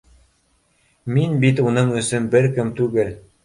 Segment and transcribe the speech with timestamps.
[1.15, 3.17] —Мин бит уның өсөн бер кем түгел